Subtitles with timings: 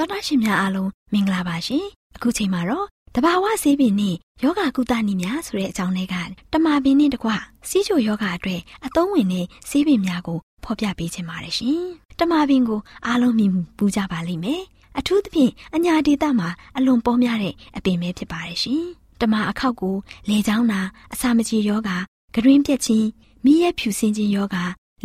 [0.00, 1.84] တော်တာရှင်များအားလုံးမင်္ဂလာပါရှင်
[2.16, 6.14] အခုချိန်မှာတော့တဘာဝဆေးပင်နဲ့ယောဂကုသနည်းများဆိုတဲ့အကြောင်းလေးက
[6.52, 7.30] တမာပင်နဲ့တကွ
[7.68, 11.82] စီးချိုယောဂအတွက်အသုံးဝင်တဲ့ဆေးပင်များကိုဖော်ပြပေးချင်ပါတယ်ရှင်
[12.18, 14.62] တမာပင်ကိုအားလုံးမြင်ပူကြပါလိမ့်မယ်
[14.98, 18.84] အထူးသဖြင့်အညာဒေသမှာအလွန်ပေါများတဲ့အပင်ပဲဖြစ်ပါတယ်ရှင်
[19.20, 19.96] တမာအခောက်ကို
[20.28, 20.80] လေချောင်းနာ
[21.12, 21.90] အစာမကြေယောဂ
[22.34, 23.08] ဂရင်းပြက်ခြင်း
[23.44, 24.56] မိရဲ့ဖြူစင်ခြင်းယောဂ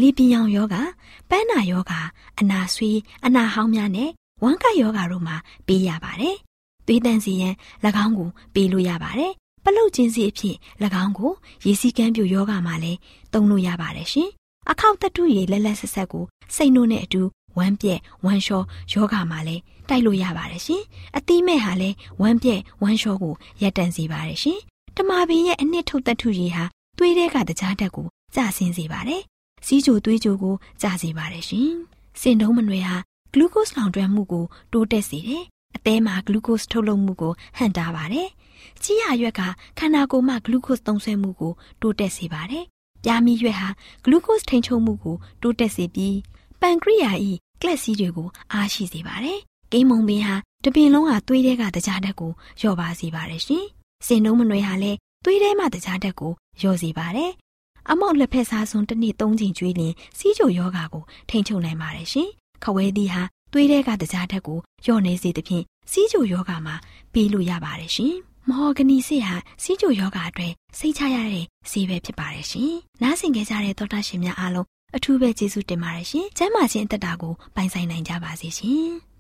[0.02, 0.76] လေပြင်းရောင်ယောဂ
[1.30, 1.94] ပန်းနာယောဂ
[2.40, 4.12] အနာဆွေးအနာဟောင်းများနဲ့
[4.44, 5.36] ဝမ်းကယောဂတို့မှာ
[5.68, 6.38] ပေးရပါတယ်
[6.88, 7.54] သွေးတန်စီရင်၎
[8.04, 9.32] င်းကိုပေးလို့ရပါတယ်။
[9.64, 10.56] ပလုတ်ချင်းစီအဖြစ်၎
[11.04, 11.32] င်းကို
[11.66, 13.00] ရေစီကမ်းပြိုယောဂမှာလည်း
[13.34, 14.30] သုံးလို့ရပါတယ်ရှင်။
[14.72, 16.26] အခောက်တတုရေလက်လက်ဆက်ဆက်ကို
[16.56, 17.22] စိတ်နိုးနဲ့အတူ
[17.58, 18.64] ဝမ်းပြက်ဝမ်းလျှော
[18.94, 20.82] ယောဂမှာလည်းတိုက်လို့ရပါတယ်ရှင်။
[21.18, 24.60] အသီးမဲ့ဟာလည်းဝမ်းပြက်ဝမ်းလျှောကိုရပ်တန့်စေပါတယ်ရှင်။
[24.98, 26.64] တမာပင်ရဲ့အနှစ်ထုတ်တတုရေဟာ
[26.98, 29.22] သွေးထဲကတကြားတက်ကိုကျဆင်းစေပါတယ်။
[29.66, 31.72] စီးချိုသွေးချိုကိုကျစေပါတယ်ရှင်။
[32.22, 32.98] စင်တုံးမနွယ်ဟာ
[33.36, 35.44] ဂလူးကို့စ်လောင်ကျွမ်းမှုကိုတိုးတက်စေတယ်
[35.76, 38.30] အသည်းမှာဂလူးကို့စ်ထုတ်လုပ်မှုကိုဟန့်တားပါတယ်။
[38.84, 39.42] ကြီးရရွက်က
[39.80, 42.64] ခန္ဓာကိုယ်မှာဂလူးကို့စ်သုံးစွဲမှုကိုတိုးတက်စေပါတယ်။
[43.04, 43.70] ပြားမီရွက်ဟာ
[44.04, 46.18] ဂလူးကို့စ်ထိန်းချုပ်မှုကိုတိုးတက်စေပြီး
[46.62, 47.12] ပန်ကရိယာ၏
[47.62, 49.40] ကလပ်စီးတွေကိုအားရှိစေပါတယ်။
[49.72, 53.66] ကိန်းမုံပင်ဟာတပင်လုံးဟာသွေးထဲကတကြားဓာတ်ကိုလျော့ပါစေပါတယ်ရှင်။
[54.06, 57.32] စင်နှုံးမနွယ်ဟာလည်းသွေးထဲမှာတကြားဓာတ်ကိုလျော့စေပါတယ်။
[57.90, 62.30] အမောက်လက်ဖက်စားစွန်းတစ်နေ့၃ချိန်ကျွေးရင်စီးချိုယောဂါကိုထိန်းချုပ်နိုင်ပါတယ်ရှင်။
[62.64, 63.22] ခဝဲသီးဟာ
[63.52, 66.76] သွေးထဲကတကြားဓာတ်ကိုလျော့နေစေသဖြင့်စီးချိုယောဂါမှာ
[67.14, 68.16] ပေးလို့ရပါတယ်ရှင်။
[68.50, 78.92] မဟော်ဂနီစစ်ဟာစီးချိုယောဂါအတွက်စိတ်ချရတဲ့ဆေးပဲဖြစ်ပါတယ်ရှင်။နားဆင်ကြကြတဲ့သောတာရှင်များအားလုံးအထူးပဲကျေးဇူးတင်ပါတယ်ရှင်။ကျမ်းမာခြင်းအသက်တာကိုပိုင်ဆိုင်နိုင်ကြပါစေရှင်။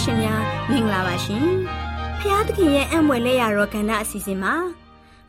[0.00, 1.46] တ်ရှင်များမင်္ဂလာပါရှင်။
[2.20, 4.54] ဖျားသခင်ရဲ့အံ့ဖွယ်လက်ရတော်ကဏ္ဍအစီအစဉ်မှာ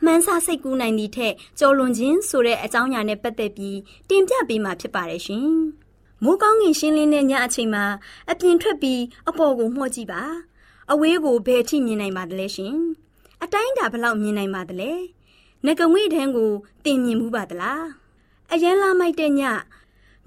[0.04, 3.78] မှန်းဆစိတ်ကူးနိုင်သည့်ထက်ကြော်လွန်ခြင်းဆိုတဲ့အကြောင်းအရာနဲ့ပတ်သက်ပြီး
[4.10, 5.48] တင်ပြပေးမှာဖြစ်ပါတယ်ရှင်။
[6.24, 7.86] မိုးကောင်းကင်ရှင်းလင်းတဲ့ညအချိန်မှာ
[8.32, 10.22] အပြင်ထွက်ပြီးအပေါ်ကိုမှော့ကြည့်ပါ။
[10.92, 12.76] အဝေးကိုဘယ်ထိမြင်နိုင်ပါသလဲရှင်။
[13.44, 14.92] အတိုင်းဒါဘလောက်မြင်နိုင်ပါသလဲ။
[15.66, 16.52] ငကငွေတန်းကို
[16.86, 17.84] တင်မြင်မှုပါသလား။
[18.52, 19.42] အရန်လာမိုက်တဲ့ည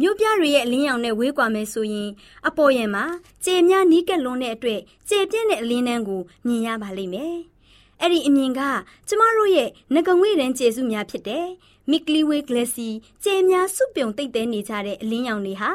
[0.00, 2.10] မြို့ပြတွေရဲ့အလင်းရောင်နဲ့ဝေးကွာမယ်ဆိုရင်
[2.48, 3.04] အပေါ်ရံမှာ
[3.44, 7.36] ကျေများနီးကပ်လွန်းတဲ့အတွက်ကျေပြည့်တဲ့အလင်းနှန်းကိုမြင်ရပါလိမ့်မယ်။
[8.00, 8.60] အဲ့ဒီအမြင်က
[9.08, 11.46] ကျမတို့ရဲ့ငကငွေတန်းကျေစုများဖြစ်တဲ့
[11.90, 12.88] မီကလီဝေးဂလက်စီ
[13.24, 15.70] ကျေများစုပြုံတိတ်တဲနေကြတဲ့အလင်းရောင်တွေဟာ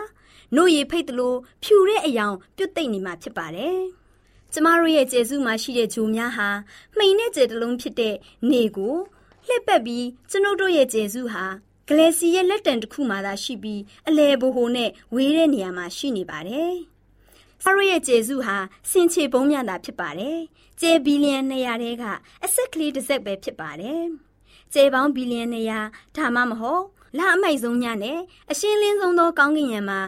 [0.56, 3.80] နို့ရည်ဖိတ်တလို့ဖြူတဲ့အယောင်ပြုတ်သိမ့်နေမှာဖြစ်ပါတယ်။
[4.54, 6.50] ကျမတို့ရဲ့ကျေစုမှာရှိတဲ့ဂျိုများဟာ
[6.98, 8.15] မှိန်တဲ့ကျေတလုံးဖြစ်တဲ့
[8.51, 8.95] နေကို
[9.48, 11.45] လှည့်ပတ်ပြီးကျွန်ုပ်တို့ရဲ့ကျေစုဟာ
[11.89, 16.74] ဂလက်စီရဲ့လက်တံတစ်ခုမှသာရှိပြီးအလဲဘိုဟိုနဲ့ဝေးတဲ့နေရာမှာရှိနေပါတယ်။
[17.63, 18.56] ဆာရိုရဲ့ကျေစုဟာ
[18.91, 20.38] စင်ချေပုံးမြတာဖြစ်ပါတယ်။
[20.81, 22.03] ကျေဘီလီယံ200တဲက
[22.45, 24.01] အဆက်ကလေးတစ်စက်ပဲဖြစ်ပါတယ်။
[24.74, 26.83] ကျေပေါင်းဘီလီယံ200ဒါမှမဟုတ်
[27.18, 28.19] လအမိုက်ဆုံးညနဲ့
[28.51, 30.00] အရှင်းလင်းဆုံးသောကောင်းကင်ယံမှာ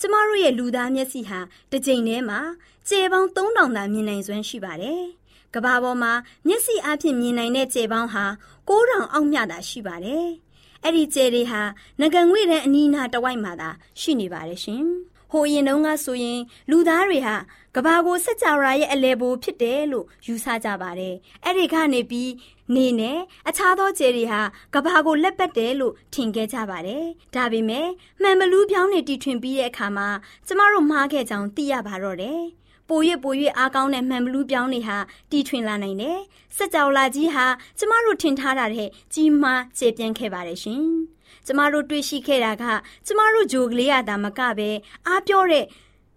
[0.00, 1.40] ကျမတို့ရဲ့လူသားမျက်စိဟာ
[1.70, 2.40] တစ်ကြိမ်ထဲမှာ
[2.88, 5.02] ကျေပေါင်း3000သာမြင်နိုင်စွမ်းရှိပါတယ်။
[5.54, 6.12] ကဘာပေါ်မှာ
[6.46, 8.24] မျက်စိအဖြစ်မြင်နိုင်တဲ့ကျေပေါင်းဟာ
[8.68, 10.28] 9000အောက်မြတာရှိပါတယ်။
[10.84, 11.60] အဲ့ဒီကျဲတွေဟာ
[12.00, 13.70] ငကန်ငွေတဲ့အနီးနားတဝိုက်မှာသာ
[14.00, 14.84] ရှိနေပါတယ်ရှင်။
[15.30, 16.40] ဟိုရင်တုန်းကဆိုရင်
[16.70, 17.36] လူသားတွေဟာ
[17.74, 21.14] ကဘာကိုစက်ကြရာရဲ့အလဲပိုဖြစ်တယ်လို့ယူဆကြပါတယ်။
[21.44, 22.32] အဲ့ဒီကနေပြီး
[22.74, 24.40] နေနဲ့အခြားသောကျဲတွေဟာ
[24.74, 27.04] ကဘာကိုလက်ပတ်တယ်လို့ထင်ခဲ့ကြပါတယ်။
[27.34, 27.88] ဒါပေမဲ့
[28.22, 30.08] မှန်ဘလူးပြောင်းနေတီထွင်ပြီးတဲ့အခါမှာ
[30.46, 32.40] ကျမတို့မှားခဲ့ကြောင်းသိရပါတော့တယ်။
[32.88, 34.98] ပို၍ပို၍အားကောင်းတဲ့မှန်ဘလူးပြောင်းတွေဟာ
[35.30, 36.18] တီထွင်လာနိုင်တယ်။
[36.56, 37.46] စက်ကြောလာကြီးဟာ
[37.78, 40.82] ကျမတို့ထင်ထားတာတဲ့ကြီးမားကျေပြန့်ခဲ့ပါတယ်ရှင်။
[41.46, 42.64] ကျမတို့တွေ့ရှိခဲ့တာက
[43.06, 44.70] ကျမတို့ဂျိုကလေးရတာမကပဲ
[45.06, 45.66] အားပြောတဲ့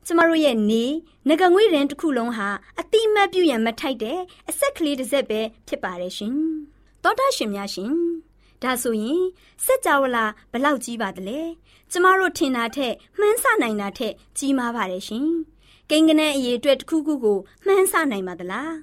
[0.07, 0.83] ကျမတို့ရဲ့နေ
[1.27, 2.47] ငကငွေရင်တစ်ခုလုံးဟာ
[2.79, 4.19] အတိမတ်ပြုရန်မထိုက်တဲ့
[4.49, 6.35] အဆက်ကလေးတစ်စက်ပဲဖြစ်ပါတယ်ရှင်။
[7.03, 7.93] သောတာရှင်များရှင်။
[8.63, 9.21] ဒါဆိုရင်
[9.65, 11.39] စက်ကြဝဠာဘလောက်ကြီးပါသလဲ။
[11.91, 15.27] ကျမတို့ထင်တာထက်မှန်းဆနိုင်တာထက်ကြီးမားပါတယ်ရှင်။
[15.90, 18.75] ကိန်းကနန်းအရေးအတွက်တစ်ခုခုကိုမှန်းဆနိုင်ပါသလား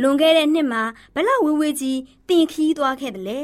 [0.00, 0.82] လွန်ခဲ့တဲ့နှစ်မှာ
[1.14, 3.40] ဘလောက်ဝေးဝေးကြီးတင်ခီးသွားခဲ့တယ်လေ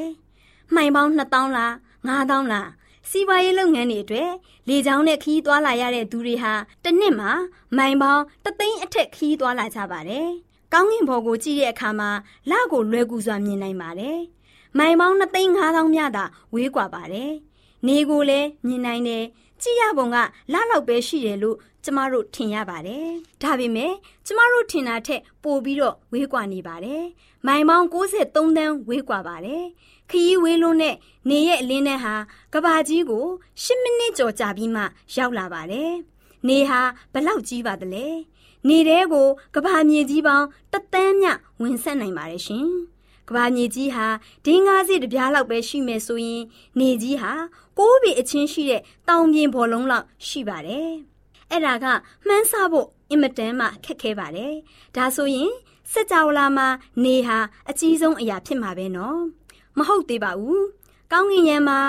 [0.74, 1.72] မှိုင်ပေါင်း2000လား
[2.08, 2.68] 9000လား
[3.10, 4.30] စီးပွားရေးလုပ်ငန်းတွေအတွက်
[4.68, 6.52] လေကြောင်းနဲ့ခီးသွားလာရတဲ့သူတွေဟာ
[6.84, 7.30] တစ်နှစ်မှာ
[7.76, 10.28] မိုင်ပေါင်းတသိန်းအထက်ခီးသွားလာကြပါတယ်။
[10.72, 12.10] ကောင်းကင်ဘော်ကိုကြည့်တဲ့အခါမှာ
[12.50, 14.18] လကိုလွယ်ကူစွာမြင်နိုင်ပါတယ်။
[14.78, 17.32] မိုင်ပေါင်း2သိန်း5000မြတာဝေးกว่าပါတယ်။
[17.86, 19.24] နေကိုလည်းမြင်နိုင်တယ်။
[19.61, 20.17] ကြည့်ရပုံက
[20.53, 23.07] လလောက်ပဲရှိတယ်လို့ကျမတို့ထင်ရပါတယ်။
[23.41, 23.93] ဒါပေမဲ့
[24.25, 27.03] ကျမတို့ထင်တာထက်ပိုပြီးတော့ဝေးကွာနေပါတယ်။
[27.47, 29.63] မိုင်ပေါင်း63တန်းဝေးကွာပါတယ်။
[30.09, 30.95] ခရီးဝေးလွန်းတဲ့
[31.29, 32.15] နေရဲ့အလင်းနဲ့ဟာ
[32.53, 33.25] ကဘာကြီးကို
[33.63, 34.83] 10မိနစ်ကျော်ကြာပြီးမှ
[35.15, 35.91] ရောက်လာပါတယ်။
[36.47, 36.81] နေဟာ
[37.13, 38.05] ဘလောက်ကြီးပါသလဲ။
[38.67, 41.27] နေတဲ့ကိုကဘာမြေကြီးပေါင်းတသန်းမြ
[41.61, 42.69] ဝင်ဆက်နိုင်ပါတယ်ရှင်။
[43.29, 44.07] ကဘာမြေကြီးဟာ
[44.45, 46.43] ဒင်းကားစီတပြားလောက်ပဲရှိမယ်ဆိုရင်
[46.79, 47.31] နေကြီးဟာ
[47.79, 50.89] ကိုးပေအချင်းရှိတဲ့တောင်ပြင်ဘောလုံးလောက်ရှိပါတယ်။
[51.51, 51.85] အဲ့ဒါက
[52.25, 54.53] မှန်းဆဖို့အင်မတန်မှခက်ခဲပါတယ်။
[54.95, 55.51] ဒါဆိုရင်
[55.91, 56.67] စက်ကြောလာမှာ
[57.03, 57.37] နေဟာ
[57.69, 59.19] အကြီးဆုံးအရာဖြစ်မှာပဲနော်။
[59.77, 60.61] မဟုတ်သေးပါဘူး။
[61.11, 61.79] ကောင်းကင်ယံမှာ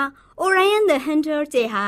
[0.41, 1.85] Orion the Hunter ကျေဟာ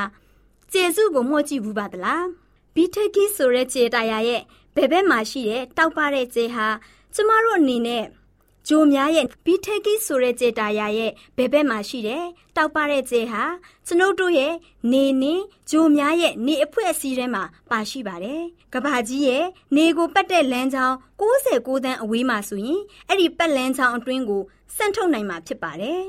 [0.72, 2.24] ကျေစုကိုမှော့ကြည့်ဘူးပါသလား။
[2.74, 4.42] Biteki ဆိုတဲ့ကျေတာယာရဲ့
[4.74, 6.66] ဘယ်ဘက်မှာရှိတဲ့တောက်ပတဲ့ကျေဟာ
[7.14, 8.04] ကျမတို့အနေနဲ့
[8.68, 12.24] ဂျိုများရဲ့ဘီထက်ကီဆိုတဲ့ကျေတာယာရဲ့ဘယ်ဘက်မှာရှိတယ်
[12.56, 13.42] တောက်ပတဲ့ကျေဟာ
[13.86, 14.52] ကျွန်ုပ်တို့ရဲ့
[14.92, 15.34] နေနေ
[15.70, 18.42] ဂျိုများရဲ့နေအဖွဲအစည်းထဲမှာပါရှိပါတယ်
[18.72, 19.44] ကဘာကြီးရဲ့
[19.76, 24.42] နေကိုပတ်တဲ့လမ်းကြောင်း69တန်းအဝေးမှာဆိုရင်အဲ့ဒီပတ်လမ်းကြောင်းအတွင်းကို
[24.76, 26.00] စန့်ထုတ်နိုင်မှာဖြစ်ပါတယ်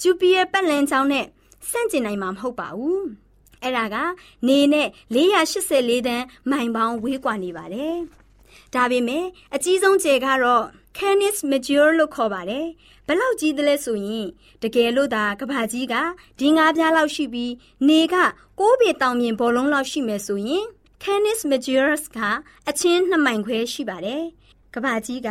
[0.00, 1.26] ဂျူပီရဲ့ပတ်လမ်းကြောင်းနဲ့
[1.70, 3.04] ဆန့်ကျင်နိုင်မှာမဟုတ်ပါဘူး
[3.62, 3.96] အဲ့ဒါက
[4.48, 7.96] နေနဲ့484တန်းမိုင်ပေါင်းဝေးကွာနေပါတယ်
[8.74, 9.24] ဒါပေမဲ့
[9.54, 10.64] အကြီးဆုံးကျယ်ကတော့
[10.98, 12.66] Canis major လို့ခေါ်ပါတယ်။
[13.06, 14.26] ဘလောက်ကြီးသလဲဆိုရင်
[14.62, 15.94] တကယ်လို့သာကဘာကြီးက
[16.38, 17.52] ဒီငါးပြားလောက်ရှိပြီး
[17.88, 18.16] နေက
[18.58, 20.64] 6ပေတောင်မြင်ဘောလုံးလောက်ရှိမယ်ဆိုရင်
[21.02, 22.18] Canis majorus က
[22.68, 24.22] အချင်း2မိုင်ခွဲရှိပါတယ်။
[24.74, 25.28] ကဘာကြီးက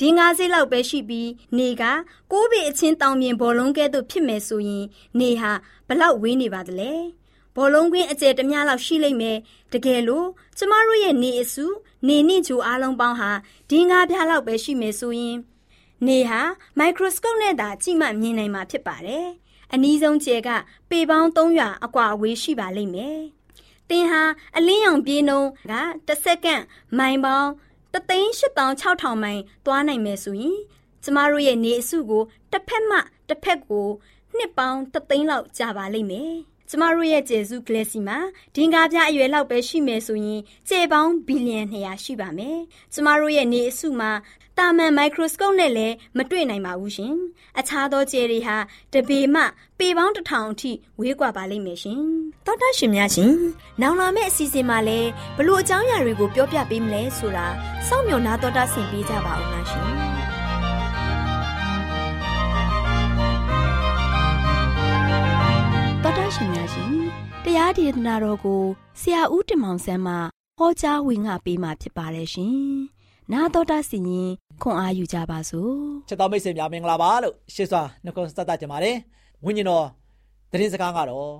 [0.00, 1.84] ဒီငါးစိလောက်ပဲရှိပြီးနေက
[2.32, 4.84] 6ပေအချင်းတောင်မြင်ဘောလုံးကဲ့သို့ဖြစ်မယ်ဆိုရင်
[5.20, 5.52] နေဟာ
[5.88, 6.92] ဘလောက်ဝေးနေပါသလဲ။
[7.56, 9.38] ဘောလုံးကွင်းအကျယ်တမျှလောက်ရှိလိမ့်မယ်
[9.72, 10.28] တကယ်လို့
[10.58, 11.66] ကျမတို့ရဲ့နေအစု
[12.08, 13.30] နေနှင့်ဂျိုအားလုံးပေါင်းဟာ
[13.70, 15.36] ဒီငါးပြားလောက်ပဲရှိမယ်ဆိုရင်
[16.06, 16.40] နေဟာ
[16.78, 19.28] မိုက်ခရိုစကုပ်နဲ့သာကြည့်မှမြင်နိုင်မှာဖြစ်ပါတယ်
[19.72, 20.50] အနည်းဆုံးကျယ်က
[20.90, 23.20] ပေပေါင်း300အကွာအဝေးရှိပါလိမ့်မယ်
[23.90, 24.22] တင်ဟာ
[24.56, 25.72] အလင်းရောင်ပြေးနှုန်းက
[26.06, 26.62] တစ်စက္ကန့်
[26.98, 27.50] မိုင်ပေါင်း
[27.92, 30.58] 386,000မိုင်သွားနိုင်မယ်ဆိုရင်
[31.02, 33.88] ကျမတို့ရဲ့နေအစုကိုတစ်ဖက်မှတစ်ဖက်ကို
[34.36, 36.34] နှစ်ပေါင်း3သိန်းလောက်ကြာပါလိမ့်မယ်
[36.72, 38.18] ကျကျမတို့ရဲ့ကျေစုကလစီမှာ
[38.54, 42.58] ဒင်္ဂါပြအရွယ်လောက်ပဲရှိမယ်ဆိုရင်ကျေပေါင်းဘီလီယံ200ရှိပါမယ်။
[42.92, 44.10] ကျမတို့ရဲ့နေအစုမှာ
[44.58, 47.14] တာမန်မိုက်ခရိုစကုပ်နဲ့လည်းမတွေ့နိုင်ပါဘူးရှင်။
[47.58, 48.56] အခြားသောကျယ်တွေဟာ
[48.92, 49.42] တပေမှ
[49.78, 52.00] ပေပေါင်းတစ်ထောင်အထိဝေးကွာပါလိမ့်မယ်ရှင်။
[52.46, 53.32] သောတာရှင်များရှင်။
[53.82, 57.46] နောင်လာမယ့်အစီအစဉ်မှာလည်းဘလို့အကြောင်းအရာတွေကိုပြောပြပေးမလဲဆိုတာ
[57.88, 60.11] စောင့်မျှော်နာတော်တာဆင်ပေးကြပါဦးလားရှင်။ရှင်
[67.71, 68.61] တရားဒေသနာတော်ကို
[68.99, 70.13] ဆရာဦးတင်မောင်ဆန်းမှ
[70.59, 72.57] ဟောကြားဝင်ငါပေးมาဖြစ်ပါတယ်ရှင်။
[73.31, 74.29] 나တော်တာစီရင်
[74.61, 75.73] ခွန်အားယူကြပါစို့။
[76.07, 78.95] ချက်တော်မိတ်ဆွေများမင်္ဂလာပါလို့ရှေ့စွာနှုတ်ဆက်တတ်ကြပါတယ်။
[79.45, 79.85] ဝိညာဉ်တော်
[80.51, 81.31] တရင်စကားကတော့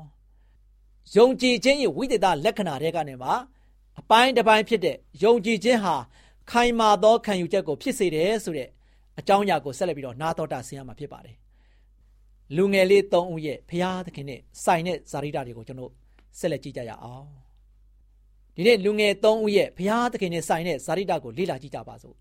[1.15, 3.33] ယုံကြည်ခြင်းရဲ့ဝိသေသလက္ခဏာတွေကနေမှာ
[3.99, 5.95] အပိုင်းတစ်ပိုင်းဖြစ်တဲ့ယုံကြည်ခြင်းဟာ
[6.51, 8.69] ခိုင်မာသောခံယူချက်ကိုဖြစ်စေတယ်ဆိုတဲ့
[9.19, 11.37] အကြောင်းအရာကိုဆက်လက်ပြီးတော့နာတော်တာဆင်ရမှာဖြစ်ပါတယ်
[12.55, 15.91] လူငယ်လေး၃ဦးရဲ့ဖရာသခင်နဲ့ဆိုင်တဲ့ဇာတိတာတွေကိုကျွန်တော်
[16.38, 17.28] ဆက်လက်ကြည့်ကြရအောင်
[18.56, 22.16] ဒီနေ့လူငယ်၃ဦးရဲ့ဖရာသခင်နဲ့ဆိုင်တဲ့ဇာတိတာကိုလေ့လာကြည့်ကြပါစို့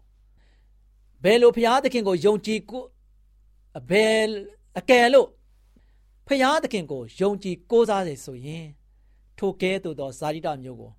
[1.23, 2.83] ဘယ်လိုဖရာသခင်ကိုယုံကြည်ကို
[3.89, 4.23] ဘယ်
[4.79, 5.27] အကယ်လို့
[6.27, 8.65] ဖရာသခင်ကိုယုံကြည်ကိုးစားတယ်ဆိုရင်
[9.37, 10.91] ထိုကဲသို့သောဇာတိတာမျိုးကို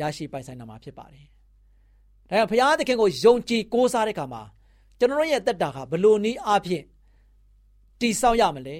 [0.00, 1.26] ရရှိပိုင်ဆိုင်နိုင်မှာဖြစ်ပါတယ်
[2.28, 4.42] ဒါကြောင့်ဖရာသခင်ကိုယုံကြည်ကိုးစားတဲ့အခါမှာ
[4.98, 6.84] ကျွန်တော်ရဲ့တက်တာကဘလို့နည်းအားဖြင့်
[8.00, 8.78] တည်ဆောက်ရမလဲ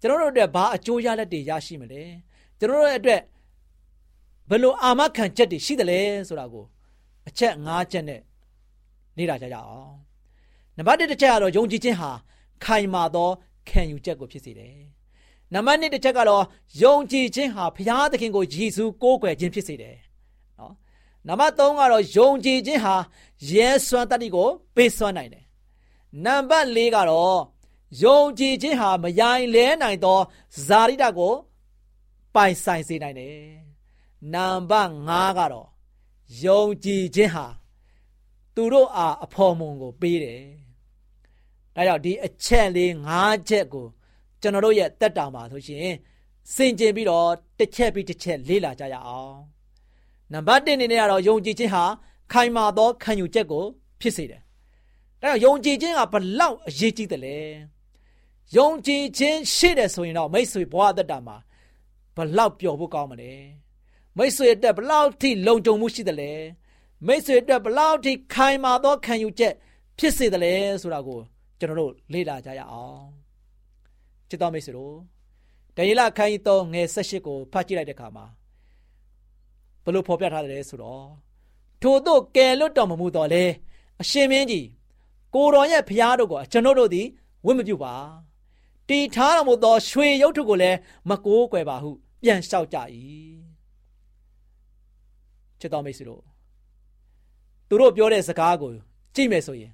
[0.00, 2.02] ကျွန်တော်တို့အတွက်ဘာအကျိုးရလက်တွေရရှိမလဲ
[2.62, 3.22] ကျွန်တော်တို့အတွက်
[4.50, 6.64] ဘယ်လိုအာမခံချက်တွေရှိသလဲဆိုတာကို
[7.28, 8.20] အချက်၅ချက်နဲ့
[9.16, 9.94] လေ့လာကြရအောင်
[10.76, 12.10] နံပါတ်1တစ်ချက်ကတော့ယုံကြည်ခြင်းဟာ
[12.64, 13.30] ခိုင်မာသော
[13.68, 14.76] ခံယူချက်ကိုဖြစ်စေတယ်
[15.54, 16.44] နံပါတ်2တစ်ချက်ကတော့
[16.82, 19.96] ယုံကြည်ခြင်းဟာဘုရားသခင်ကိုယည်စုကိုးကွယ်ခြင်းဖြစ်စေတယ်
[20.58, 20.74] နော်
[21.28, 22.94] နံပါတ်3ကတော့ယုံကြည်ခြင်းဟာ
[23.50, 25.44] ရဲစွမ်းတတ္တိကိုပေးစွမ်းနိုင်တယ်
[26.24, 27.38] နံပါတ်4ကတော့
[28.02, 30.18] ယုံကြည်ခြင်းဟာမယိုင်လဲနိုင်သော
[30.66, 31.34] ဇာတိတကို
[32.34, 33.36] ပိုင်ဆိုင်စေနိုင်တယ်။
[34.34, 35.68] နံပါတ်5ကတော့
[36.44, 37.46] ယုံကြည်ခြင်းဟာ
[38.54, 40.42] သူတို့အားအဖော်မုံကိုပေးတယ်။
[41.74, 43.86] ဒါကြောင့်ဒီအချက်လေး5ချက်ကို
[44.40, 45.88] ကျွန်တော်တို့ရဲ့တက်တာမှာဆိုရှင်
[46.54, 49.36] စင်ကျင်ပြီးတော့တစ်ချက်ပြီးတစ်ချက်လေ့လာကြရအောင်။
[50.32, 51.84] နံပါတ်1အနေနဲ့ကတော့ယုံကြည်ခြင်းဟာ
[52.32, 53.64] ခိုင်မာသောခံယူချက်ကို
[54.00, 54.40] ဖြစ်စေတယ်။
[55.22, 57.38] ဒါကြောင့်ယုံကြည်ခြင်းကဘလောက်အရေးကြီးတယ်လဲ။
[58.56, 61.36] ယုံကြည်ခြင်းရှိတယ်ဆိုရင်တော့မိတ်ဆွေဘဝအသက်တာမှာ
[62.16, 63.32] ဘလောက်ပျော်ဖို့ကောင်းမလဲ
[64.16, 66.32] မိတ်ဆွေအတွက်ဘလောက်ထိလုံခြုံမှုရှိတယ်လဲ
[67.06, 69.54] မိတ်ဆွေအတွက်ဘလောက်ထိခိုင်မာသောခံယူချက်
[69.98, 71.20] ဖြစ်စေတယ်လဲဆိုတာကို
[71.58, 73.04] ကျွန်တော်တို့လေ့လာကြရအောင်
[74.28, 74.96] ချစ်တော်မိတ်ဆွေတို့
[75.76, 78.24] ဒန်ယေလခိုင်တော်ငယ်78ကိုဖတ်ကြည့်လိုက်တဲ့အခါမှာ
[79.84, 81.06] ဘလို့ဖော်ပြထားတယ်ဆိုတော့
[81.82, 83.44] ထို့သို့ကယ်လွတ်တော်မမူတော်လဲ
[84.00, 84.66] အရှင်မင်းကြီး
[85.34, 87.06] ကိုတော်ရဲ့ဖျားတို့ကိုကျွန်တော်တို့သည်
[87.46, 87.94] ဝတ်မပြုပါ
[88.92, 90.78] တီထားတော်မူသောရွှေရုပ်ထုကိုလည်း
[91.10, 91.90] မကိုးကွယ်ပါဟု
[92.22, 92.78] ပြန်လျှောက်ကြ၏
[95.60, 96.22] ချစ်တော်မိတ်ဆွေတို့
[97.68, 98.72] သူတို့ပြောတဲ့စကားကို
[99.14, 99.72] ကြည့်မယ်ဆိုရင်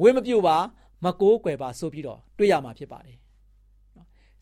[0.00, 0.56] ဝိမပြုတ်ပါ
[1.04, 3.18] မကိုးကွယ်ပါဆိုပြီးတော့တွေ့ရမှာဖြစ်ပါတယ်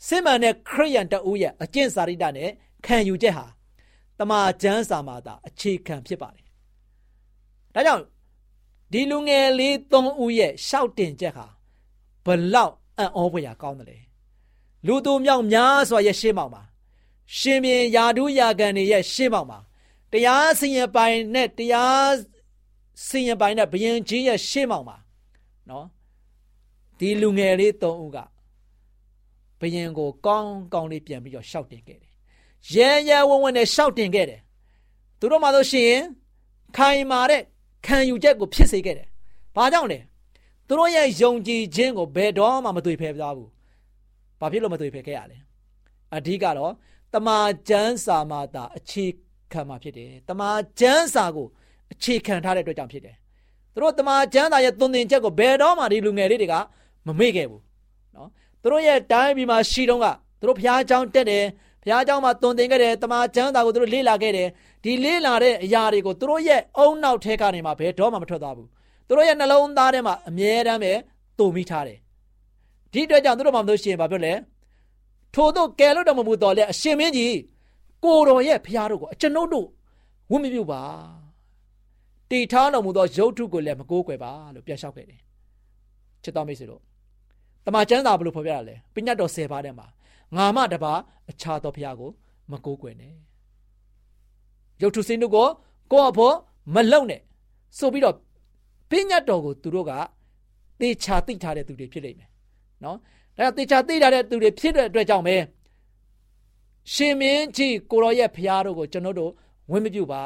[0.06, 2.50] စစ်မှန်တဲ့ခရိယန်တအူးရဲ့အကျင့်စာရိတ္တနဲ့
[2.86, 3.46] ခံယူချက်ဟာ
[4.18, 6.44] တမာကျမ်းစာမှာသာအခြေခံဖြစ်ပါတယ်
[7.74, 8.04] ဒါကြောင့်
[8.92, 11.46] ဒီလူငယ်လေးသုံးဦးရဲ့ရှောက်တင်ချက်ဟာ
[12.26, 13.98] ဘလောက် အံ့ဩဖွယ်ရာကောင်းတယ်လေ
[14.86, 16.62] လူသူမြောက်များစွာရဲ့ရှေ့မှောက်မှာ
[17.36, 19.58] ရှင်ပြန်ယာဒူးယာကန်တွေရဲ့ရှေ့မှောက်မှာ
[20.12, 22.12] တရားစင်ရပိုင်နဲ့တရား
[23.08, 24.96] စင်ရပိုင်နဲ့ဘယင်ကြီးရဲ့ရှေ့မှောက်မှာ
[25.70, 25.86] နော်
[26.98, 28.18] ဒီလူငယ်လေး၃ဦးက
[29.60, 32.12] ဘယင်ကိုကောင်းကောင်းလေးပြန်ပြီးတော့ရှောက်တင်ခဲ့တယ်
[32.74, 34.40] ရဲရဲဝံ့ဝံ့နဲ့ရှောက်တင်ခဲ့တယ်
[35.18, 35.92] သူတို့မှဆိုရှင်
[36.76, 37.42] ခိုင်မာတဲ့
[37.86, 39.08] ခံယူချက်ကိုဖြစ်စေခဲ့တယ်
[39.56, 39.98] ဘာကြောင့်လဲ
[40.68, 43.48] သူတို့ရဲ့ယုံကြည်ခြင်းကိုဘယ်တော့မှမတွေ့ဖဲပြားဘူး။
[44.40, 45.38] ဘာဖြစ်လို့မတွေ့ဖဲခဲ့ရလဲ။
[46.16, 46.72] အဓိကတော့
[47.14, 49.04] တမာကျမ်းစာမှာသာအခြေ
[49.52, 50.48] ခံမှာဖြစ်တယ်။တမာ
[50.80, 51.46] ကျမ်းစာကို
[51.92, 53.16] အခြေခံထားတဲ့အတွက်ကြောင့်ဖြစ်တယ်။
[53.72, 56.54] သူတို့တမာကျမ်းစာရဲ့သွန်သင်ချက်ကိုဘယ်တော့မှဒီလူငယ်လေးတွေက
[57.06, 57.62] မမေ့ခဲ့ဘူး။
[58.16, 58.28] နော်။
[58.62, 60.06] သူတို့ရဲ့တိုင်းပြည်မှာရှိတုန်းက
[60.40, 61.44] သူတို့ဘုရားကျောင်းတက်တယ်။
[61.82, 64.48] ဘုရားကျောင်းမှာသွန်သင်ခဲ့တယ်။တမာကျမ်းစာကိုသူတို့လေ့လာခဲ့တယ်။
[64.84, 68.68] ဒီလေ့လာတဲ့အရာတွေကိုသူတို့ရဲ့အုံနောက်ထဲကနေမှဘယ်တော့မှမထွက်သွားဘူး
[69.06, 70.92] သူတို့ရဲ့နှလုံးသားထဲမှာအမြဲတမ်းပဲ
[71.38, 71.98] တုံမိထားတယ်
[72.92, 74.32] ဒီအတွက်ကြောင့်သူတို့မှမလို့ရှိရင်ဘာပြောလဲ
[75.34, 77.36] ထို့သောကယ်လို့တော်မမူတော်လဲအရှင်မင်းကြီး
[78.04, 79.66] ကိုတော်ရဲ့ဖျားတို့ကိုအကျွန်ုပ်တို့
[80.30, 80.82] ဝတ်မပြုပါ
[82.30, 85.20] တီထားတော်မူသောရုပ်ထုကိုလည်းမကိုးကွယ်ပါလို့ပြန်လျှောက်ခဲ့တယ်
[86.22, 86.82] ချစ်တော်မိတ်ဆွေတို့
[87.64, 89.86] တမန်ကျမ်းစာဘလို့ဖော်ပြရလဲပညတ်တော်10ပါးထဲမှာ
[90.36, 90.92] ငါမတပါ
[91.30, 92.10] အခြားသောဖျားကို
[92.50, 93.14] မကိုးကွယ်နဲ့
[94.82, 95.48] ရုပ်ထုစင်းတို့ကို
[95.92, 96.34] ကိုယ့်အဖို့
[96.74, 97.20] မလုံနဲ့
[97.78, 98.14] ဆိုပြီးတော့
[98.90, 99.92] ပညာတော်ကိုသူတို့က
[100.80, 102.28] သေချာသိထားတဲ့သူတွေဖြစ်လိမ့်မယ်
[102.84, 102.96] နော်
[103.36, 105.36] ဒါတေချာသိထားတဲ့သူတွေဖြစ်တဲ့အတွက်ကြောင့်ပဲ
[106.92, 109.32] ရှင်မင်းကြီးကိုရောရဲ့ဖျားတို့ကိုကျွန်တော်တို့
[109.70, 110.22] ဝင်မပြုပါ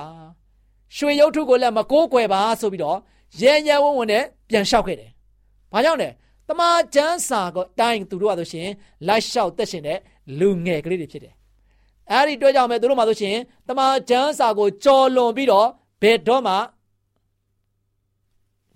[0.96, 2.98] ရွှေရုပ်ထုကိုလည်းမကိုးကွယ်ပါဆိုပြီးတော့
[3.40, 5.10] ရဲရဲဝံ့ဝံ့နဲ့ပြန်လျှောက်ခဲ့တယ်။
[5.72, 6.08] ဘာကြောင့်လဲ။
[6.48, 8.68] တမန်ကျမ်းစာကိုတိုင်းသူတို့ကဆိုရှင်
[9.06, 9.98] လိုက်လျှောက်သက်ရှင်တဲ့
[10.38, 11.34] လူငယ်ကလေးတွေဖြစ်တယ်။
[12.12, 13.36] အဲဒီတွေ့ကြောင့်ပဲသူတို့မှဆိုရှင်
[13.68, 15.68] တမန်ကျမ်းစာကိုကြော်လွန်ပြီးတော့
[16.02, 16.54] ဘယ်တော့မှ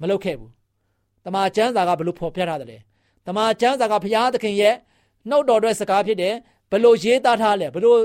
[0.00, 0.50] မလုပ်ခဲ့ဘူး။
[1.24, 2.78] တမန်ကျမ်းစာကဘလို့ဖော်ပြထားတယ်လဲ။
[3.26, 4.74] တမန်ကျမ်းစာကဘုရားသခင်ရဲ့
[5.28, 6.34] နှုတ်တော်အတွက်စကားဖြစ်တယ်။
[6.70, 7.98] ဘလို့ရေးသားထားလဲဘလို့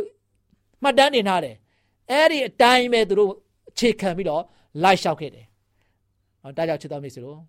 [0.83, 1.55] မှတ်တမ်းတင်ထားတယ်။
[2.11, 3.31] အဲ့ဒီအတိုင်းပဲသူတို့
[3.69, 4.43] အခြေခံပြီးတော့
[4.83, 5.45] လိုက်လျှောက်ခဲ့တယ်။
[6.41, 7.39] ဟောဒါကြောင့်ချစ်တော်မိတ်ဆွေတို့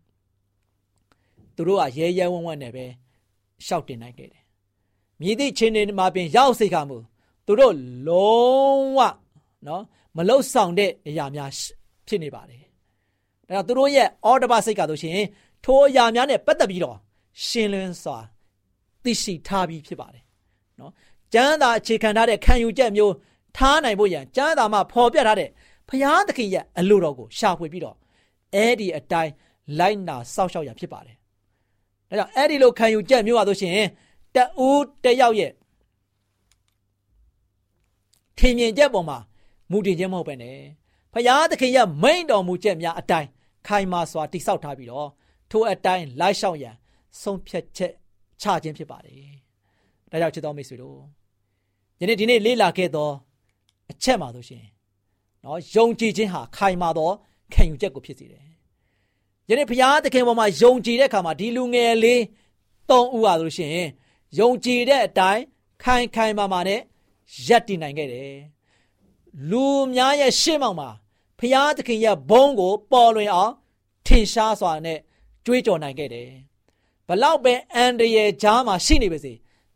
[1.56, 2.84] သူတို့ကရဲရဲဝံ့ဝံ့နဲ့ပဲ
[3.66, 4.42] ရှောက်တင်နိုင်ခဲ့တယ်။
[5.20, 6.98] မြည်သည့်ချင်းတွေမှာပင်ရောက်စိတ်ခါမှု
[7.46, 7.74] သူတို့
[8.08, 8.98] လုံးဝ
[9.66, 9.82] နော်
[10.16, 11.50] မလုတ်ဆောင်တဲ့အရာများ
[12.06, 12.62] ဖြစ်နေပါတယ်။
[13.50, 15.20] ဒါကြောင့်သူတို့ရဲ့အော်ဒဘစိတ်ကဆိုရှင်
[15.64, 16.96] ထိုအရာများနဲ့ပတ်သက်ပြီးတော့
[17.46, 18.18] ရှင်းလင်းစွာ
[19.04, 20.22] သိရှိထားပြီးဖြစ်ပါတယ်။
[20.80, 20.92] နော်
[21.34, 23.14] ကျမ်းသာအခြေခံထားတဲ့ခံယူချက်မျိုး
[23.56, 25.48] ထားနိုင်ဖို့ရန်ကျမ်းသာမှာဖော်ပြထားတဲ့
[25.88, 27.96] ဖျားသခင်ရဲ့အလိုတော်ကိုရှာဖွေပြီးတော့
[28.54, 29.32] အဲ့ဒီအတိုင်း
[29.78, 31.16] လိုက်နာစောင့်ရှောက်ရဖြစ်ပါတယ်။
[32.08, 33.72] ဒါကြောင့်အဲ့ဒီလိုခံယူချက်မျိုးပါဆိုရှင်
[34.36, 35.52] တဦးတယောက်ရဲ့
[38.38, 39.18] ထင်မြင်ချက်ပေါ်မှာ
[39.70, 40.58] မူတည်ခြင်းမဟုတ်ပဲနဲ့
[41.12, 43.28] ဖျားသခင်ရဲ့မိန့်တော်မူချက်များအတိုင်း
[43.66, 45.08] ခိုင်မာစွာတိဆောက်ထားပြီးတော့
[45.50, 46.74] ထိုအတိုင်းလိုက်ရှောက်ရန်
[47.22, 47.92] ဆုံးဖြတ်ချက်
[48.42, 49.30] ချခြင်းဖြစ်ပါတယ်။
[50.10, 50.98] ဒါကြောင့်ချစ်တော်မိတ်ဆွေတို့
[52.00, 53.10] ယနေ့ဒီနေ့လေ့လာခဲ့သော
[53.90, 54.64] အချက်မှာဆိုရှင်
[55.44, 57.10] နော်ယုံကြည်ခြင်းဟာခိုင်မာသော
[57.52, 58.46] ခံယူချက်ကိုဖြစ်စေတယ်။
[59.48, 62.20] ယနေ့ဘုရားသခင်ပေါ်မှာယုံကြည်တဲ့အခါမှာဒီလူငယ်လေး
[62.88, 63.88] ၃ဦးပါလို့ရှိရင်
[64.38, 65.42] ယုံကြည်တဲ့အတိုင်း
[65.82, 66.80] ခိုင်ခိုင်မာမာနဲ့
[67.46, 68.34] ရပ်တည်နိုင်ခဲ့တယ်။
[69.50, 70.88] လူများရဲ့ရှေ့မှောက်မှာ
[71.40, 73.52] ဘုရားသခင်ရဲ့ဘုန်းကိုပေါ်လွင်အောင်
[74.06, 74.98] ထင်ရှားစွာနဲ့
[75.44, 76.28] ကြွေးကြော်နိုင်ခဲ့တယ်။
[77.08, 79.32] ဘလောက်ပဲအန်ဒရယ်ကြားမှာရှိနေပါစေ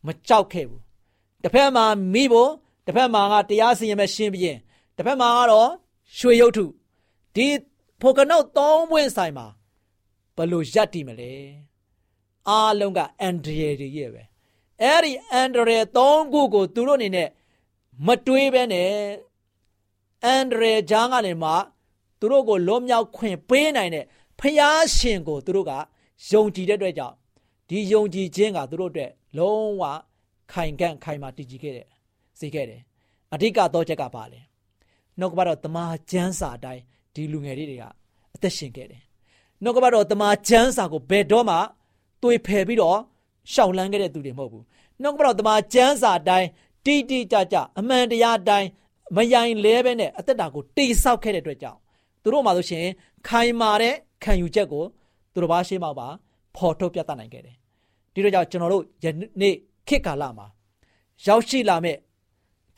[0.06, 0.82] မကြောက်ခဲ့ဘူး။
[1.42, 2.50] တစ်ဖက်မှာမိဖို့
[2.86, 4.58] တစ်ဖက်မှာကတရားစီရင်မဲ့ရှင်းပြင်း
[4.96, 5.70] တစ်ဖက်မှာကတော့
[6.18, 6.64] ရွှေရုပ်ထု
[7.34, 7.46] ဒီ
[8.00, 9.46] ဖိုကနုတ်သုံးပွင့်ဆိုင်မှာ
[10.36, 11.32] ဘလို့ရက်တည်မလဲ
[12.48, 14.22] အားလုံးကအန်ဒရယ်တွေရဲ့ပဲ
[14.82, 17.28] အဲ့ဒီအန်ဒရယ်သုံးခုကိုသူတို့အနေနဲ့
[18.06, 18.90] မတွေးပဲနဲ့
[20.24, 21.50] အန်ဒရယ်ဂျားကနေမှ
[22.20, 24.04] သူတို့ကိုလွတ်မြောက်ခွင့်ပေးနိုင်တဲ့
[24.40, 25.72] ဖျားရှင်ကိုသူတို့က
[26.30, 27.14] ယုံကြည်တဲ့အတွက်ကြောင့်
[27.68, 29.82] ဒီယုံကြည်ခြင်းကသူတို့အတွက်လုံးဝ
[30.52, 31.86] ခိုင်ကန့်ခိုင်မာတည်ကြည်ခဲ့တယ်
[32.38, 32.80] စေခဲ့တယ်
[33.32, 34.40] အဓိကတော့ချက်ကပါလဲ
[35.18, 36.82] နှုတ်ကပတော့တမာကျမ်းစာအတိုင်း
[37.14, 37.84] ဒီလူငယ်လေးတွေက
[38.34, 39.02] အသက်ရှင်ခဲ့တယ်
[39.62, 41.56] နှုတ်ကပတော့တမာကျမ်းစာကိုဘယ်တော့မှ
[42.22, 42.98] တွေးဖယ်ပြီးတော့
[43.52, 44.64] ရှောင်လန်းခဲ့တဲ့သူတွေမဟုတ်ဘူး
[45.02, 46.48] နှုတ်ကပတော့တမာကျမ်းစာအတိုင်း
[46.84, 48.68] တိတိကျကျအမှန်တရားအတိုင်း
[49.16, 51.78] မယိုင်လဲပဲနဲ့အသက်တာကိုတိဆောက်ခဲ့တဲ့အတွက်ကြောင့်
[52.22, 52.86] သူတို့မှဆိုရှင်
[53.28, 54.84] ခိုင်မာတဲ့ခံယူချက်ကို
[55.32, 56.08] သူတို့ဘာရှင်းမှာပါ
[56.56, 57.56] ဖော်ထုတ်ပြသနိုင်ခဲ့တယ်
[58.14, 59.06] ဒီတော့ကြောင့်ကျွန်တော်တို့ယ
[59.40, 59.54] နေ့
[59.88, 60.46] ခေတ်ကာလမှာ
[61.26, 61.96] ရောက်ရှိလာမဲ့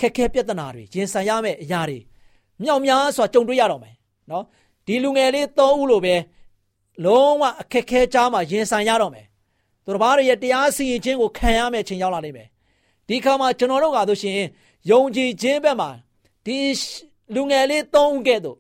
[0.00, 1.98] ခက်ခဲပြဿနာတွေရင်ဆိုင်ရမယ့်အရာတွေ
[2.62, 3.94] မြောက်များစွာကြုံတွေ့ရတော့မယ်
[4.30, 4.44] နော်
[4.86, 6.14] ဒီလူငယ်လေး၃ဦးလိုပဲ
[7.04, 9.26] လုံးဝအခက်ခဲကြားမှာရင်ဆိုင်ရတော့မယ်
[9.84, 12.48] သူတို့ဘာတွေရဲ့တရားစီရင်ခြင်းကိုခံရမယ့်ချိန်ရောက်လာနိုင်မယ်
[13.08, 14.34] ဒီခါမှာကျွန်တော်တို့ကဆိုရှင်
[14.90, 15.90] ယုံကြည်ခြင်းဘက်မှာ
[16.46, 16.58] ဒီ
[17.34, 18.58] လူငယ်လေး၃ဦးကဲ့သို့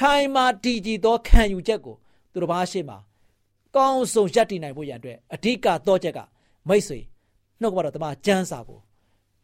[0.00, 1.96] ခိုင်မာတည်ကြည်သောခံယူချက်ကို
[2.32, 2.98] သူတို့ဘာရှိမှာ
[3.76, 6.20] ကောင်းဆုံးရပ်တည်နိုင်ဖို့ရန်အတွက်အဓိကတော့ချက်က
[6.68, 6.98] မိတ်ဆွေ
[7.60, 8.80] နှုတ်ကပတော့တမကျမ်းစာကို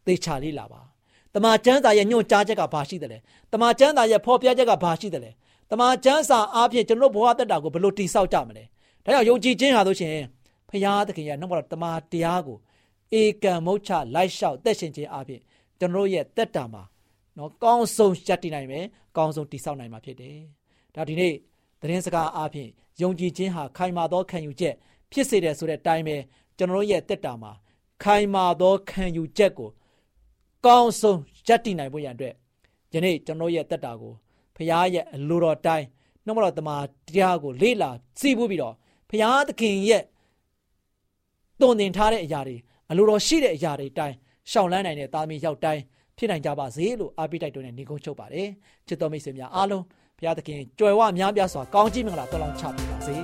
[0.05, 0.81] သေချာလေးလာပါ
[1.35, 3.19] တမန်ကျမ်းစာရဲ့ညွှန်ကြားချက်ကဘာရှိတယ်လဲ
[3.51, 5.31] တမန်ကျမ်းစာရဲ့ဖော်ပြချက်ကဘာရှိတယ်လဲ
[5.71, 8.63] တမန်ကျမ်းစာအားဖြင့်ကျွန်တော်တို့ဘဝတက်တာကိုဘယ်လိုတည်ဆောက်ကြမလဲ
[9.03, 10.15] ဒါကြောင့်ယုံကြည်ခြင်းဟာဆိုရှင်
[10.69, 12.57] ဖရာသခင်ရဲ့နှုတ်တော်တမန်တရားကို
[13.19, 15.41] ဧကံမုတ်ချလိုက်လျှောက်သက်ရှင်ခြင်းအားဖြင့်
[15.79, 16.83] ကျွန်တော်ရဲ့တက်တာမှာ
[17.37, 18.85] နော်ကောင်းဆုံးရှက်တည်နိုင်မယ်
[19.17, 20.37] ကောင်းဆုံးတည်ဆောက်နိုင်မှာဖြစ်တယ်
[20.95, 21.33] ဒါဒီနေ့
[21.81, 22.69] သတင်းစကားအားဖြင့်
[23.01, 24.75] ယုံကြည်ခြင်းဟာခိုင်မာသောခံယူချက်
[25.11, 26.17] ဖြစ်စေတယ်ဆိုတဲ့အတိုင်းပဲ
[26.57, 27.51] ကျွန်တော်ရဲ့တက်တာမှာ
[28.03, 29.69] ခိုင်မာသောခံယူချက်ကို
[30.65, 32.35] ကောင်းဆုံးရပ်တည်နိုင်ဖို့ရန်အတွက်
[32.93, 34.13] ယနေ့ကျွန်တော်ရဲ့တက်တာကို
[34.55, 35.85] ဖရားရဲ့အလိုတော်တိုင်း
[36.25, 37.89] နှုတ်မတော်တမန်တရားကိုလေ့လာ
[38.19, 38.75] စီးပူးပြီးတော့
[39.09, 40.03] ဖရားသခင်ရဲ့
[41.61, 42.57] တုံတင်ထားတဲ့အရာတွေ
[42.89, 44.15] အလိုတော်ရှိတဲ့အရာတွေတိုင်း
[44.51, 45.81] ရှောင်လန်းနိုင်တဲ့သားမီးရောက်တိုင်း
[46.19, 48.47] ဖြစ်နိုင်ကြပါစေလို့အားပေးတိုက်တွန်းတဲ့ညီကုန်းချုပ်ပါတယ်
[48.87, 49.83] ချစ်တော်မိတ်ဆွေများအားလုံး
[50.17, 53.15] ဘုရားသခင်ကြွယ်ဝများပြားစွာကောင်းကြီးမင်္ဂလာတော်လောင်းချပေးပါစေ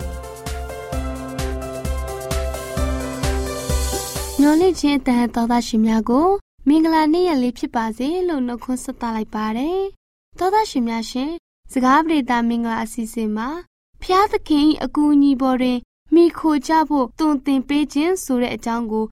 [4.41, 6.27] ညော်လေးချင်းတန်တော်သားရှင်များကို
[6.67, 9.79] မင်္ဂလာနေ့ရက်လေးဖြစ်ပါစေလို့နှုတ်ခွန်းဆက်သလိုက်ပါတယ်။
[10.39, 11.31] သောသားရှင်များရှင်
[11.71, 13.49] စကားပြေတာမင်္ဂလာအစီအစဉ်မှာ
[14.03, 15.79] ဖျားသခင်အကူအညီပေါ်တွင်
[16.15, 19.05] မိခိုကြဖို့တုံသင်ပေးခြင်းဆိုတဲ့အကြောင်းကို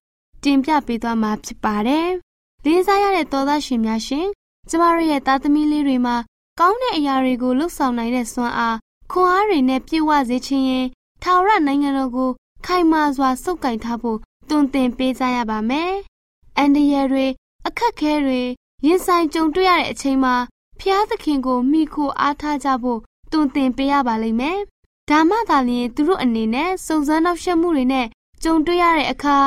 [0.44, 2.08] တင်ပြပေးသွားမှာဖြစ်ပါတယ်။
[2.66, 4.28] လေးစားရတဲ့သောသားရှင်များရှင်
[4.70, 6.16] ကျမတို့ရဲ့သားသမီးလေးတွေမှာ
[6.60, 8.78] ကောင်းတဲ့အရာတွေကိုလှုပ်ဆောင်နိုင်တဲ့စွမ်းအား
[9.12, 10.86] ခွန်အားတွေနဲ့ပြည့်ဝစေခြင်းရင်
[11.24, 12.32] ထာဝရနိုင်ငံတော်ကို
[12.66, 15.94] ခိုင်မာစွာစုပ်ကိုင်ထားဖို့တွင်တင်ပေးကြရပါမယ်။
[16.58, 17.26] အန်ဒီရယ်တွေ
[17.68, 18.42] အခက်ခဲတွေ
[18.86, 20.36] ရင်ဆိုင်ကြုံတွေ့ရတဲ့အချိန်မှာ
[20.80, 23.00] ဖျားသခင်ကိုမိခိုအားထားကြဖို့
[23.32, 24.60] တွင်တင်ပေးရပါလိမ့်မယ်။
[25.10, 28.08] ဒါမှသာလျှင်သူတို့အနေနဲ့စုံစမ်းနောက်ရှက်မှုတွေနဲ့
[28.44, 29.38] ကြုံတွေ့ရတဲ့အခါ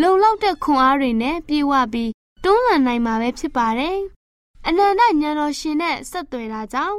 [0.00, 2.10] လုံလောက်တဲ့ခွန်အားတွေနဲ့ပြေဝပြီး
[2.44, 3.98] တွန်းလှန်နိုင်မှာပဲဖြစ်ပါတယ်။
[4.66, 6.98] အနန္တဉာဏ်တော်ရှင်နဲ့ဆက်သွယ်တာကြောင့်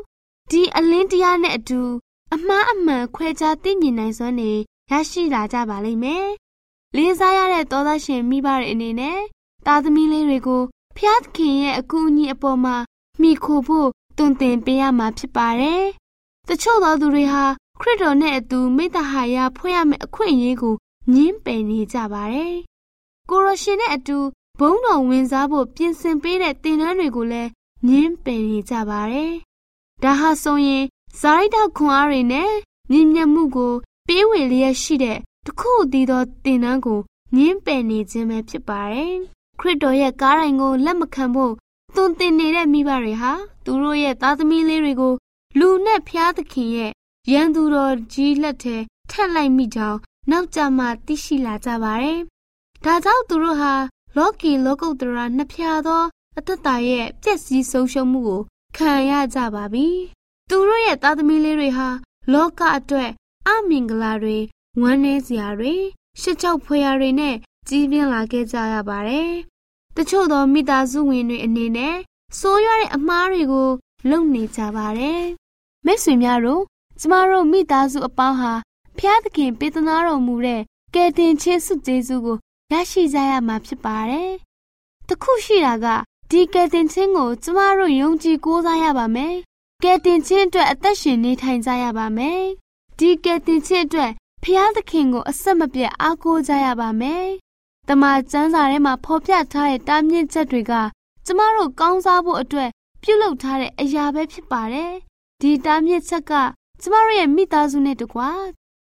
[0.52, 1.82] ဒီအလင်းတရားနဲ့အတူ
[2.34, 4.52] အမှားအမှန်ခွဲခြားသိမြင်နိုင်စွမ်းနေ
[4.92, 6.28] ရရှိလာကြပါလိမ့်မယ်။
[6.96, 9.20] လေးစားရတဲ့သောသားရှင်မိဘတွေအနေနဲ့
[9.66, 10.64] သားသမီးလေးတွေကို
[10.98, 12.76] ဖျားသခင်ရဲ့အကူအညီအပေါ်မှာ
[13.22, 15.84] မိခိုဖို့တွင်တင်ပေးရမှာဖြစ်ပါတယ်။
[16.48, 17.44] တချို့သောသူတွေဟာ
[17.82, 20.76] ခရစ်တော်နဲ့အတူမိတ္တဟာယဖွဲ့ရမယ့်အခွင့်အရေးကို
[21.14, 22.56] ညှင်းပယ်နေကြပါတယ်။
[23.30, 24.18] ကိုရရှင်နဲ့အတူ
[24.60, 27.50] ဘုံတော်ဝင်စားဖို့ပြင်ဆင်ပေးတဲ့တင်နန်းတွေကိုလည်း
[27.88, 29.34] ညှင်းပယ်နေကြပါတယ်။
[30.04, 30.84] ဒါဟာဆိုရင်
[31.20, 32.52] ဇာရိတခွန်အားတွေနဲ့
[32.92, 33.74] မြင့်မြတ်မှုကို
[34.08, 37.00] ပေးဝေလျက်ရှိတဲ့တခုတည်းသောတင်နန်းကို
[37.36, 39.14] ညှင်းပယ်နေခြင်းပဲဖြစ်ပါတယ်။
[39.60, 41.54] ခရစ်တော်ရဲ့ကားတိုင်ကိုလက်မခံဖို့
[41.96, 43.32] သွန်သင်နေတဲ့မိဘတွေဟာ
[43.66, 45.14] သူတို့ရဲ့သားသမီးလေးတွေကို
[45.60, 46.92] လူနဲ့ဖျားသခင်ရဲ့
[47.32, 48.78] ရန်သူတော်ကြီးလက်ထဲ
[49.10, 50.00] ထက်လိုက်မိကြောင်း
[50.32, 52.20] နောက်ကြမှသိရှိလာကြပါတယ်။
[52.84, 53.74] ဒါကြောင့်သူတို့ဟာ
[54.18, 56.04] လောကီလောကုတ္တရာနှစ်ဖြာသော
[56.38, 58.42] အသက်တာရဲ့ပြည့်စည်ဆုံးရှုံးမှုကို
[58.78, 59.88] ခံရကြပါပြီ။
[60.50, 61.90] သူတို့ရဲ့သားသမီးလေးတွေဟာ
[62.34, 63.12] လောကအတွက်
[63.48, 64.38] အမင်္ဂလာတွေ
[64.82, 65.74] ဝမ်းနည်းစရာတွေ
[66.22, 67.36] ရှစ်ချောက်ဖွယ်ရာတွေနဲ့
[67.68, 69.32] ကြီးပြင်းလာခဲ့ကြရပါတယ်။
[69.96, 71.96] တချို့သောမိသားစုဝင်တွေအနေနဲ့
[72.40, 73.70] ဆိုးရွားတဲ့အမှားတွေကို
[74.10, 75.24] လုပ်နေကြပါတယ်။
[75.86, 76.64] မိတ်ဆွေများတို့
[77.00, 78.54] ကျမတို့မိသားစုအပေါင်းဟာ
[78.98, 80.62] ဖျားသခင်ပေးသနာတော်မူတဲ့
[80.94, 82.38] ကယ်တင်ခြင်းစုကျေးဇူးကို
[82.74, 84.32] ရရှိကြရမှာဖြစ်ပါတယ်။
[85.08, 85.88] တခုရှိတာက
[86.32, 89.36] ဒီကယ်တင်ခြင်းကိုကျမတို့ယုံကြည်ကိုးစားရပါမယ်။
[89.84, 92.42] ကယ်တင်ခြင်းအတွက်အသက်ရှင်နေထိုင်ကြရပါမယ်။
[93.00, 94.12] ဒီကယ်တင်ခြင်းအတွက်
[94.44, 97.26] ဖျားသခင်ကိုအဆက်မပြတ်အားကိုးကြရပါမယ်။
[97.88, 100.74] တမန်ကျမ်းစာထဲမှာဖော်ပြထားတဲ့တားမြစ်ချက်တွေက
[101.26, 102.70] ကျမတို့ကောင်းစားဖို့အတွက်
[103.04, 104.92] ပြုလုပ်ထားတဲ့အရာပဲဖြစ်ပါတယ်။
[105.42, 106.32] ဒီတားမြစ်ချက်က
[106.82, 108.30] ကျမတို့ရဲ့မိသားစုနဲ့တကွာ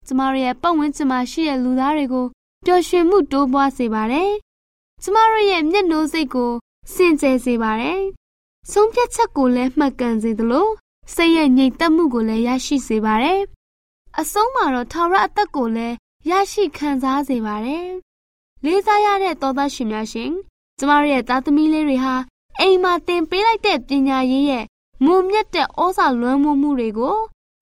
[0.08, 2.25] ကျမတို့ရဲ့ပတ်ဝန်းကျင်မှာရှိတဲ့လူသားတွေကို
[2.65, 4.32] ပျော်ရွှင်မှုတိုးပွားစေပါတယ်။
[5.02, 6.52] ကျမတို့ရဲ့မျက်နှာစိတ်ကို
[6.93, 8.02] စင်ကြယ်စေပါတယ်။
[8.71, 10.67] ဆုံးဖြတ်ချက်ကိုလည်းမှတ်ကန်စေသလို
[11.13, 13.39] စိတ်ရဲ့ငြိမ်သက်မှုကိုလည်းရရှိစေပါတယ်။
[14.19, 15.95] အဆုံးမှာတော့ထာဝရအသက်ကိုလည်း
[16.30, 17.88] ရရှိခံစားစေပါတယ်။
[18.65, 20.32] လေးစားရတဲ့သောသားရှင်များရှင်
[20.78, 22.15] ကျမတို့ရဲ့သားသမီးလေးတွေဟာ
[22.60, 24.65] အိမ်မှာသင်ပေးလိုက်တဲ့ပညာရေးရဲ့
[25.06, 27.17] မုံမြတ်တဲ့ဩဇာလွှမ်းမိုးမှုတွေကို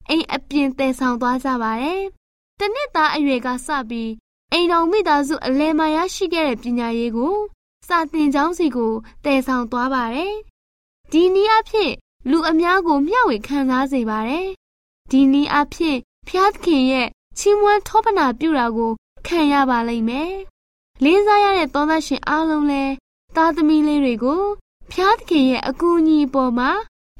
[0.08, 2.00] အိမ်အပြင်တည်ဆောင်သွားကြပါတယ်။
[2.58, 4.10] တနစ်သားအရွယ်ကစပြီး
[4.52, 7.36] အိမ်တော်မိသားစုအလဲမှာရရှိခဲ့တဲ့ပညာရေးကို
[7.88, 8.92] စာသင်ကျောင်းစီကို
[9.24, 10.34] တည်ဆောင်သွားပါတယ်။
[11.12, 11.92] ဒီနည်းအားဖြင့်
[12.30, 14.48] လူအများကိုမျှဝေခံစားစေပါတယ်။
[15.10, 17.08] ဒီနည်းအားဖြင့်ဖျားသခင်ရဲ့
[17.38, 18.92] ချီးမွမ်းထောပနာပြုတာကို
[19.26, 20.32] ခံရပါလိမ့်မယ်။
[21.04, 22.94] လေးစားရတဲ့သောသားရှင်အားလုံးလည်း
[23.36, 24.42] သားသမီးလေးတွေကို
[24.92, 26.70] ဖျားသခင်ရဲ့အကူအညီပေါ်မှာ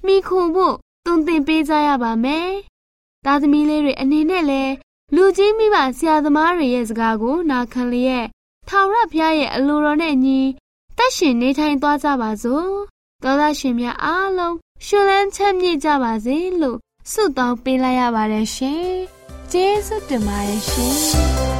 [0.06, 0.74] မိခုဖို့
[1.06, 2.48] တုံသင်ပေးကြရပါမယ်။
[3.24, 4.72] သားသမီးလေးတွေအနေနဲ့လည်း
[5.14, 8.26] လူကြီးမိဘဆရာသမားတွေရဲ့စကားကိုနာခံလျက်
[8.68, 10.40] ထာဝရဘုရားရဲ့အလိုတော်နဲ့ညီ
[10.98, 12.68] တက်ရှင်နေထိုင်သွားကြပါစို့
[13.22, 16.78] သောသားရှင်များအားလုံးရှင်လန်းချမ်းမြေ့ကြပါစေလို့
[17.12, 18.84] ဆုတောင်းပေးလိုက်ရပါတယ်ရှင်
[19.52, 21.59] ကျေးဇူးတင်ပါတယ်ရှင်